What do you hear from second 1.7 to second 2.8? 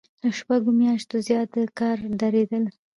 کار دریدل.